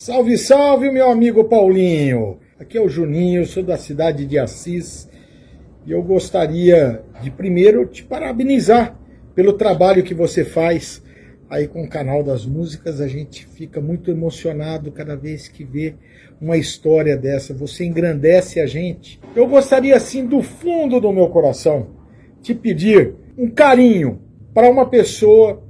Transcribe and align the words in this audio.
Salve, 0.00 0.38
salve, 0.38 0.92
meu 0.92 1.10
amigo 1.10 1.42
Paulinho! 1.42 2.38
Aqui 2.56 2.78
é 2.78 2.80
o 2.80 2.88
Juninho, 2.88 3.44
sou 3.44 3.64
da 3.64 3.76
cidade 3.76 4.26
de 4.26 4.38
Assis 4.38 5.08
e 5.84 5.90
eu 5.90 6.00
gostaria 6.04 7.02
de 7.20 7.32
primeiro 7.32 7.84
te 7.84 8.04
parabenizar 8.04 8.96
pelo 9.34 9.54
trabalho 9.54 10.04
que 10.04 10.14
você 10.14 10.44
faz 10.44 11.02
aí 11.50 11.66
com 11.66 11.82
o 11.82 11.88
canal 11.88 12.22
das 12.22 12.46
músicas. 12.46 13.00
A 13.00 13.08
gente 13.08 13.44
fica 13.44 13.80
muito 13.80 14.08
emocionado 14.08 14.92
cada 14.92 15.16
vez 15.16 15.48
que 15.48 15.64
vê 15.64 15.96
uma 16.40 16.56
história 16.56 17.16
dessa. 17.16 17.52
Você 17.52 17.84
engrandece 17.84 18.60
a 18.60 18.66
gente. 18.68 19.20
Eu 19.34 19.48
gostaria, 19.48 19.96
assim, 19.96 20.24
do 20.24 20.42
fundo 20.42 21.00
do 21.00 21.12
meu 21.12 21.28
coração, 21.28 21.88
te 22.40 22.54
pedir 22.54 23.16
um 23.36 23.50
carinho 23.50 24.22
para 24.54 24.70
uma 24.70 24.88
pessoa 24.88 25.60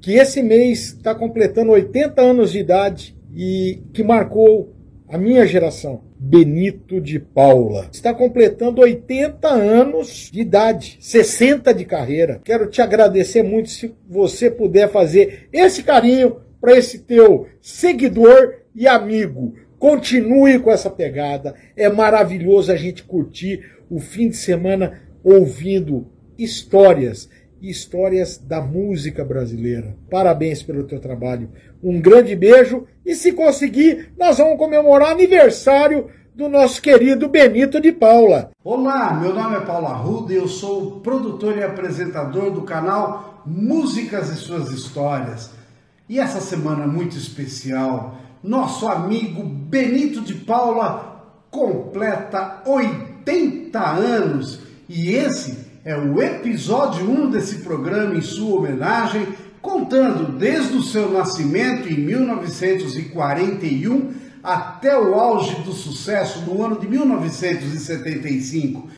que 0.00 0.14
esse 0.14 0.42
mês 0.42 0.94
está 0.94 1.14
completando 1.14 1.72
80 1.72 2.22
anos 2.22 2.52
de 2.52 2.58
idade 2.58 3.15
e 3.36 3.82
que 3.92 4.02
marcou 4.02 4.74
a 5.06 5.18
minha 5.18 5.46
geração. 5.46 6.00
Benito 6.18 6.98
de 6.98 7.20
Paula. 7.20 7.88
Está 7.92 8.14
completando 8.14 8.80
80 8.80 9.46
anos 9.46 10.30
de 10.32 10.40
idade, 10.40 10.96
60 11.00 11.74
de 11.74 11.84
carreira. 11.84 12.40
Quero 12.42 12.68
te 12.68 12.80
agradecer 12.80 13.42
muito 13.42 13.68
se 13.68 13.94
você 14.08 14.50
puder 14.50 14.90
fazer 14.90 15.48
esse 15.52 15.82
carinho 15.82 16.38
para 16.58 16.76
esse 16.76 17.00
teu 17.00 17.46
seguidor 17.60 18.54
e 18.74 18.88
amigo. 18.88 19.54
Continue 19.78 20.58
com 20.58 20.70
essa 20.70 20.88
pegada. 20.88 21.54
É 21.76 21.88
maravilhoso 21.90 22.72
a 22.72 22.76
gente 22.76 23.04
curtir 23.04 23.60
o 23.90 24.00
fim 24.00 24.30
de 24.30 24.36
semana 24.36 25.02
ouvindo 25.22 26.06
histórias 26.38 27.28
histórias 27.70 28.38
da 28.38 28.60
música 28.60 29.24
brasileira. 29.24 29.96
Parabéns 30.10 30.62
pelo 30.62 30.84
teu 30.84 31.00
trabalho. 31.00 31.50
Um 31.82 32.00
grande 32.00 32.34
beijo 32.34 32.86
e 33.04 33.14
se 33.14 33.32
conseguir, 33.32 34.12
nós 34.18 34.38
vamos 34.38 34.58
comemorar 34.58 35.10
aniversário 35.10 36.08
do 36.34 36.48
nosso 36.48 36.82
querido 36.82 37.28
Benito 37.28 37.80
de 37.80 37.92
Paula. 37.92 38.50
Olá, 38.62 39.14
meu 39.14 39.34
nome 39.34 39.56
é 39.56 39.60
Paulo 39.60 39.86
Arruda 39.86 40.32
e 40.32 40.36
eu 40.36 40.46
sou 40.46 41.00
produtor 41.00 41.56
e 41.56 41.62
apresentador 41.62 42.50
do 42.50 42.62
canal 42.62 43.42
Músicas 43.46 44.30
e 44.30 44.36
Suas 44.36 44.70
Histórias. 44.70 45.50
E 46.08 46.20
essa 46.20 46.40
semana 46.40 46.86
muito 46.86 47.16
especial, 47.16 48.18
nosso 48.42 48.86
amigo 48.86 49.42
Benito 49.42 50.20
de 50.20 50.34
Paula 50.34 51.24
completa 51.50 52.62
80 52.66 53.80
anos 53.80 54.60
e 54.88 55.14
esse 55.14 55.65
é 55.86 55.96
o 55.96 56.20
episódio 56.20 57.08
1 57.08 57.30
desse 57.30 57.58
programa 57.58 58.16
em 58.16 58.20
sua 58.20 58.58
homenagem, 58.58 59.28
contando 59.62 60.36
desde 60.36 60.76
o 60.76 60.82
seu 60.82 61.12
nascimento 61.12 61.88
em 61.88 62.00
1941 62.00 64.12
até 64.42 64.98
o 64.98 65.14
auge 65.14 65.54
do 65.62 65.72
sucesso 65.72 66.40
no 66.40 66.64
ano 66.64 66.80
de 66.80 66.88
1975. 66.88 68.88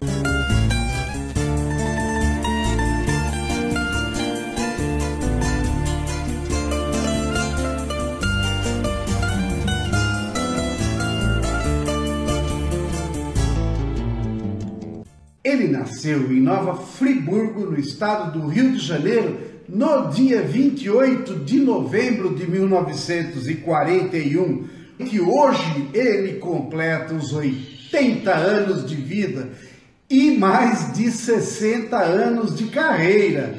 Ele 15.49 15.67
nasceu 15.67 16.31
em 16.31 16.43
Nova 16.43 16.75
Friburgo, 16.75 17.71
no 17.71 17.81
estado 17.81 18.39
do 18.39 18.49
Rio 18.49 18.73
de 18.73 18.81
Janeiro, 18.81 19.39
no 19.67 20.11
dia 20.11 20.43
28 20.43 21.37
de 21.37 21.59
novembro 21.59 22.35
de 22.35 22.47
1941, 22.47 24.69
que 25.09 25.19
hoje 25.19 25.89
ele 25.95 26.35
completa 26.35 27.15
os 27.15 27.33
80 27.33 28.31
anos 28.31 28.87
de 28.87 28.95
vida 28.95 29.49
e 30.11 30.33
mais 30.33 30.93
de 30.93 31.11
60 31.11 31.97
anos 31.97 32.55
de 32.55 32.67
carreira. 32.67 33.59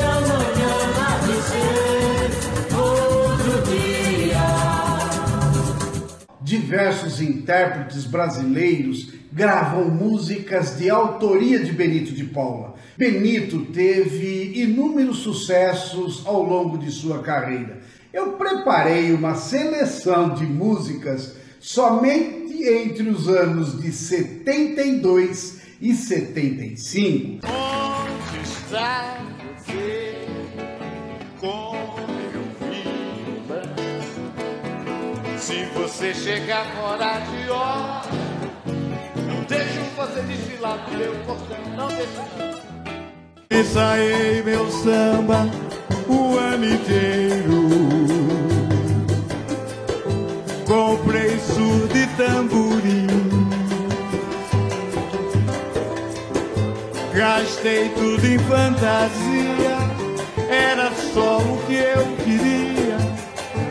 amanhã. 0.04 0.97
Diversos 6.42 7.20
intérpretes 7.20 8.04
brasileiros 8.04 9.12
gravam 9.32 9.90
músicas 9.90 10.78
de 10.78 10.88
autoria 10.88 11.58
de 11.58 11.72
Benito 11.72 12.12
de 12.12 12.24
Paula. 12.24 12.74
Benito 12.96 13.66
teve 13.66 14.52
inúmeros 14.54 15.18
sucessos 15.18 16.22
ao 16.26 16.42
longo 16.42 16.78
de 16.78 16.90
sua 16.90 17.22
carreira. 17.22 17.80
Eu 18.12 18.32
preparei 18.32 19.12
uma 19.12 19.34
seleção 19.34 20.34
de 20.34 20.44
músicas 20.44 21.36
somente 21.60 22.62
entre 22.62 23.08
os 23.08 23.28
anos 23.28 23.80
de 23.80 23.92
72 23.92 25.60
e 25.80 25.94
75. 25.94 27.46
Onde 27.46 28.42
está 28.42 29.22
você? 29.66 30.07
como 31.40 32.10
eu 32.34 32.42
vivo. 32.68 33.54
Se 35.38 35.64
você 35.66 36.12
chegar 36.14 36.66
fora 36.74 37.20
de 37.20 37.50
hora, 37.50 38.02
não 39.26 39.44
deixo 39.44 39.80
você 39.96 40.22
desfilar 40.22 40.78
no 40.90 40.98
meu 40.98 41.14
portão, 41.24 41.58
não 41.76 41.88
deixo. 41.88 42.58
Ensaiei 43.50 44.42
meu 44.42 44.70
samba 44.70 45.48
o 46.08 46.36
ano 46.36 46.64
inteiro. 46.64 47.68
Comprei 50.66 51.38
surdo 51.38 51.96
e 51.96 52.06
tamborim. 52.16 53.06
Gastei 57.14 57.88
tudo 57.90 58.26
em 58.26 58.38
fantasia 58.38 59.57
era 60.58 60.92
só 60.94 61.38
o 61.38 61.62
que 61.66 61.74
eu 61.74 62.16
queria. 62.24 62.98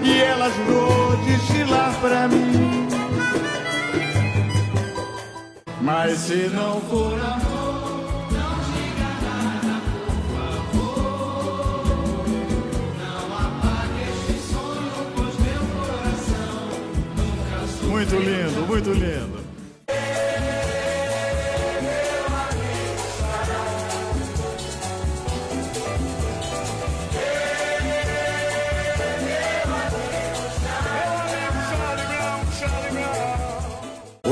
E 0.02 0.22
ela 0.22 0.50
jurou 0.50 1.18
desfilar 1.26 1.94
pra 2.00 2.28
mim. 2.28 2.88
Mas 5.82 6.18
se 6.20 6.50
não 6.54 6.82
for 6.82 7.14
amor, 7.14 8.02
não 8.32 8.54
diga 8.74 9.10
nada, 9.24 9.82
por 9.94 10.12
favor. 10.74 11.86
Não 13.00 13.28
apague 13.38 14.02
este 14.10 14.36
sonho, 14.52 15.00
pois 15.16 15.36
meu 15.40 15.64
coração 15.78 16.60
nunca 17.16 17.88
Muito 17.88 18.16
lindo, 18.16 18.68
muito 18.68 18.92
lindo. 18.92 19.47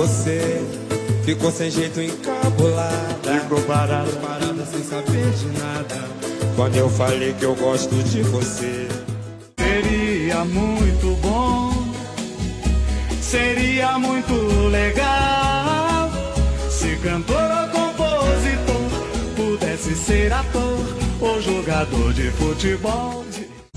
Você 0.06 0.64
ficou 1.24 1.52
sem 1.52 1.72
jeito 1.72 2.00
encabulada. 2.00 3.40
Ficou 3.42 3.60
parada, 3.64 4.12
parada 4.22 4.64
sem 4.64 4.84
saber 4.84 5.32
de 5.32 5.48
nada. 5.60 5.96
Quando 6.56 6.76
eu 6.76 6.88
falei 6.88 7.34
que 7.34 7.44
eu 7.44 7.56
gosto 7.56 7.96
de 8.04 8.22
você. 8.22 8.88
Seria 9.58 10.46
muito 10.46 11.20
bom, 11.24 11.92
seria 13.20 13.98
muito 13.98 14.34
legal. 14.70 16.12
Se 16.70 16.96
cantor 16.98 17.36
ou 17.36 17.68
compositor 17.70 18.90
pudesse 19.36 19.96
ser 19.96 20.32
ator 20.32 20.86
ou 21.20 21.42
jogador 21.42 22.14
de 22.14 22.30
futebol. 22.30 23.26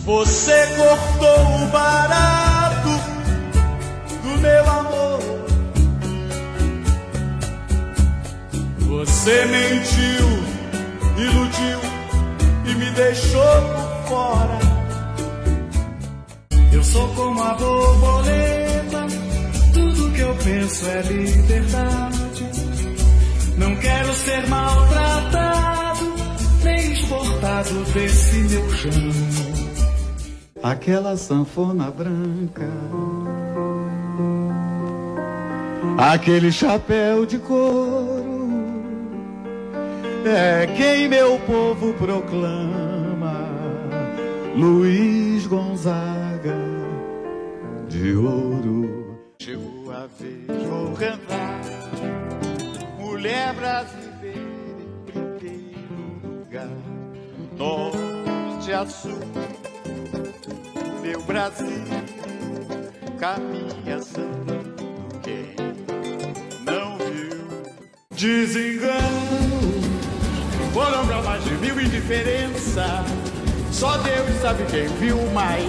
Você 0.04 0.66
cortou 0.76 1.64
o 1.64 1.66
barato 1.68 2.88
do 4.22 4.40
meu 4.42 4.70
amor. 4.70 5.07
Você 8.98 9.44
mentiu, 9.44 10.26
iludiu 11.16 11.78
e 12.66 12.74
me 12.74 12.90
deixou 12.90 13.62
por 13.62 14.08
fora. 14.08 14.58
Eu 16.72 16.82
sou 16.82 17.06
como 17.14 17.40
a 17.40 17.54
borboleta, 17.54 19.06
tudo 19.72 20.12
que 20.12 20.20
eu 20.20 20.34
penso 20.42 20.84
é 20.88 21.02
liberdade. 21.02 22.50
Não 23.56 23.76
quero 23.76 24.12
ser 24.14 24.48
maltratado, 24.48 26.14
nem 26.64 26.92
exportado 26.92 27.84
desse 27.94 28.34
meu 28.34 28.70
chão. 28.74 29.12
Aquela 30.60 31.16
sanfona 31.16 31.88
branca, 31.88 32.68
aquele 35.96 36.50
chapéu 36.50 37.24
de 37.24 37.38
couro 37.38 38.17
é 40.26 40.66
quem 40.76 41.08
meu 41.08 41.38
povo 41.40 41.94
proclama, 41.94 43.48
Luiz 44.56 45.46
Gonzaga 45.46 46.56
de 47.88 48.14
ouro. 48.14 49.18
Chegou 49.40 49.92
a 49.92 50.06
vez, 50.18 50.46
vou 50.66 50.92
cantar, 50.94 51.60
mulher 52.98 53.54
brasileira 53.54 54.42
em 55.14 55.38
primeiro 55.38 56.38
lugar, 56.40 56.68
norte 57.56 58.72
a 58.72 58.86
sul, 58.86 59.20
meu 61.02 61.22
Brasil 61.22 61.84
caminha 63.18 64.00
sambando 64.00 65.20
quem 65.22 65.56
não 66.64 66.96
viu 66.98 67.38
desengano. 68.12 69.47
Foram 70.78 71.04
mais 71.24 71.42
de 71.42 71.54
mil 71.56 71.80
indiferença. 71.80 73.04
Só 73.72 73.96
Deus 73.96 74.40
sabe 74.40 74.62
quem 74.70 74.86
viu 75.00 75.16
mais. 75.32 75.66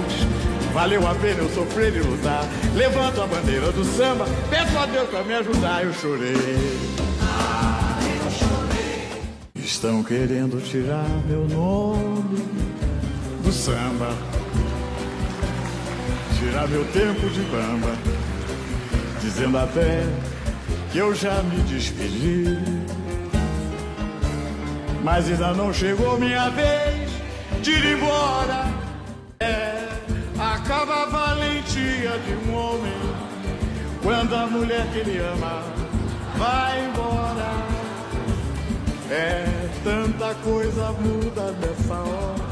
Valeu 0.71 1.07
a 1.07 1.15
pena 1.15 1.39
eu 1.39 1.49
sofrer 1.49 1.95
e 1.95 1.99
lutar. 1.99 2.45
Levanto 2.75 3.19
a 3.19 3.25
bandeira 3.25 3.71
do 3.71 3.83
samba. 3.83 4.27
Peço 4.51 4.77
a 4.77 4.85
Deus 4.85 5.09
pra 5.09 5.23
me 5.23 5.33
ajudar. 5.33 5.83
Eu 5.83 5.91
chorei. 5.95 6.35
Eu 6.35 8.31
chorei. 8.31 9.09
Estão 9.55 10.03
querendo 10.03 10.63
tirar 10.63 11.09
meu 11.27 11.47
nome 11.47 12.45
do 13.43 13.51
samba. 13.51 14.15
Tirar 16.37 16.67
meu 16.67 16.85
tempo 16.85 17.27
de 17.31 17.41
bamba. 17.41 17.95
Dizendo 19.19 19.57
até 19.57 20.03
que 20.91 20.99
eu 20.99 21.15
já 21.15 21.41
me 21.41 21.63
despedi. 21.63 22.59
Mas 25.03 25.29
ainda 25.29 25.53
não 25.53 25.73
chegou 25.73 26.19
minha 26.19 26.49
vez 26.49 27.09
de 27.61 27.71
ir 27.71 27.97
embora. 27.97 28.65
É, 29.39 29.87
acaba 30.37 31.03
a 31.03 31.05
valentia 31.05 32.11
de 32.19 32.49
um 32.49 32.55
homem 32.55 32.99
quando 34.03 34.35
a 34.35 34.47
mulher 34.47 34.85
que 34.91 34.99
ele 34.99 35.17
ama 35.17 35.63
vai 36.37 36.85
embora. 36.85 37.49
É, 39.11 39.45
tanta 39.83 40.35
coisa 40.35 40.91
muda 40.91 41.51
nessa 41.53 41.95
hora. 41.95 42.49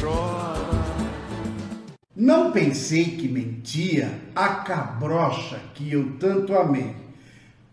Chora. 0.00 0.56
Não 2.14 2.50
pensei 2.50 3.04
que 3.16 3.28
mentia 3.28 4.10
a 4.34 4.48
cabrocha 4.48 5.60
que 5.74 5.92
eu 5.92 6.16
tanto 6.18 6.56
amei. 6.56 7.05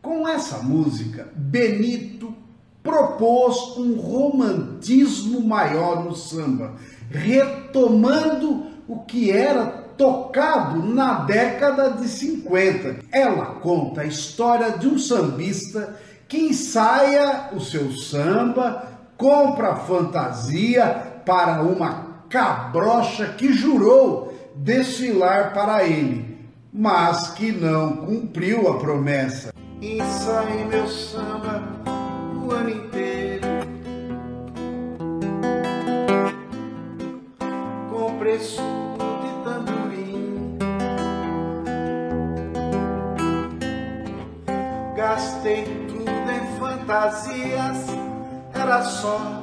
Com 0.04 0.28
essa 0.28 0.58
música, 0.58 1.30
Benito 1.34 2.36
propôs 2.84 3.78
um 3.78 3.96
romantismo 3.96 5.40
maior 5.40 6.04
no 6.04 6.14
samba, 6.14 6.74
retomando 7.10 8.66
o 8.86 9.00
que 9.00 9.32
era 9.32 9.66
tocado 9.98 10.84
na 10.84 11.22
década 11.22 11.92
de 11.92 12.10
50. 12.10 12.98
Ela 13.14 13.46
conta 13.62 14.02
a 14.02 14.06
história 14.06 14.72
de 14.72 14.90
um 14.90 15.00
sambista 15.00 15.98
que 16.28 16.50
ensaia 16.50 17.52
o 17.54 17.62
seu 17.62 17.90
samba, 17.94 18.86
compra 19.16 19.78
fantasia 19.78 21.22
para 21.26 21.64
uma 21.64 22.26
cabrocha 22.28 23.36
que 23.38 23.54
jurou 23.54 24.34
desfilar 24.54 25.54
para 25.54 25.86
ele, 25.86 26.38
mas 26.74 27.30
que 27.30 27.54
não 27.54 27.96
cumpriu 27.96 28.68
a 28.68 28.78
promessa. 28.78 29.54
Ensaiei 29.84 30.64
meu 30.64 30.88
samba 30.88 31.62
o 32.42 32.52
ano 32.52 32.70
inteiro 32.70 33.46
com 37.90 38.18
preço 38.18 38.62
de 39.22 39.44
tamborim. 39.44 40.58
Gastei 44.96 45.66
tudo 45.90 46.32
em 46.32 46.58
fantasias, 46.58 47.88
era 48.54 48.82
só 48.84 49.43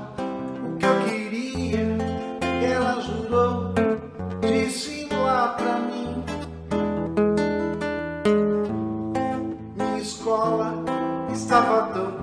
escola 10.50 10.75
estava 11.33 11.83
tão 11.92 12.20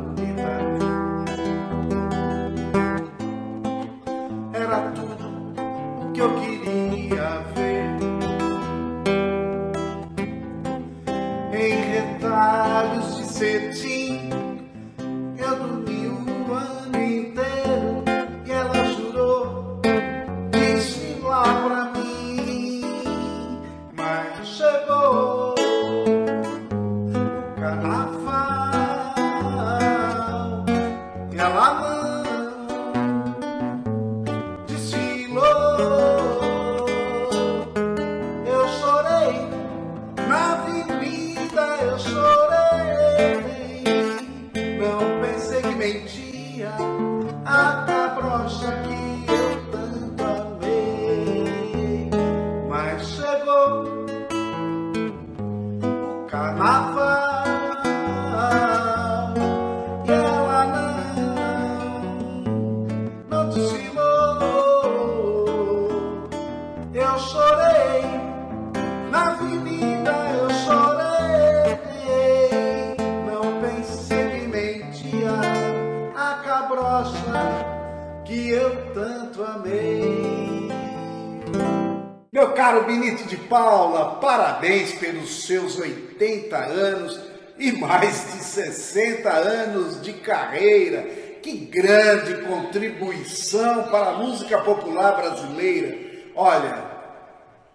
Meu 82.38 82.52
caro 82.52 82.84
Benito 82.84 83.24
de 83.24 83.36
Paula, 83.36 84.20
parabéns 84.22 84.92
pelos 84.92 85.48
seus 85.48 85.80
80 85.80 86.56
anos 86.56 87.20
e 87.58 87.72
mais 87.72 88.32
de 88.32 88.44
60 88.44 89.28
anos 89.28 90.00
de 90.04 90.14
carreira. 90.14 91.02
Que 91.42 91.58
grande 91.58 92.46
contribuição 92.46 93.86
para 93.86 94.10
a 94.10 94.18
música 94.20 94.60
popular 94.60 95.16
brasileira. 95.16 95.98
Olha, 96.36 96.86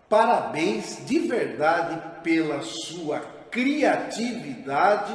parabéns 0.09 1.05
de 1.07 1.19
verdade 1.19 2.01
pela 2.23 2.63
sua 2.63 3.19
criatividade 3.51 5.13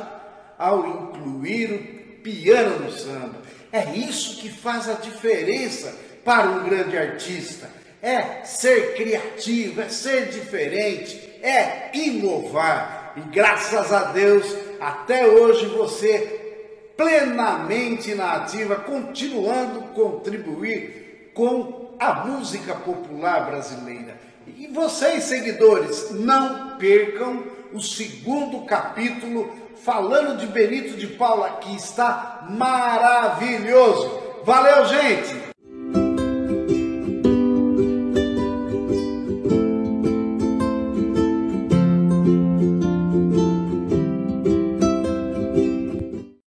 ao 0.60 0.86
incluir 0.86 1.72
o 1.72 2.22
piano 2.22 2.84
no 2.84 2.92
samba. 2.92 3.42
É 3.72 3.96
isso 3.96 4.42
que 4.42 4.50
faz 4.50 4.90
a 4.90 4.96
diferença 4.96 5.96
para 6.26 6.50
um 6.50 6.66
grande 6.66 6.98
artista. 6.98 7.87
É 8.02 8.44
ser 8.44 8.96
criativo, 8.96 9.82
é 9.82 9.90
ser 9.90 10.30
diferente, 10.30 11.18
é 11.42 11.90
inovar. 11.94 13.14
E 13.18 13.22
graças 13.22 13.92
a 13.92 14.12
Deus, 14.12 14.46
até 14.80 15.28
hoje 15.28 15.66
você 15.66 16.38
plenamente 16.96 18.16
na 18.16 18.34
ativa, 18.34 18.76
continuando 18.76 19.94
contribuir 19.94 21.32
com 21.34 21.96
a 22.00 22.26
música 22.26 22.74
popular 22.74 23.46
brasileira. 23.46 24.18
E 24.48 24.68
vocês, 24.68 25.24
seguidores, 25.26 26.12
não 26.12 26.78
percam 26.78 27.44
o 27.74 27.80
segundo 27.80 28.66
capítulo 28.66 29.52
falando 29.84 30.38
de 30.40 30.48
Benito 30.48 30.98
de 30.98 31.08
Paula, 31.08 31.58
que 31.62 31.76
está 31.76 32.46
maravilhoso. 32.50 34.24
Valeu, 34.44 34.86
gente! 34.86 35.57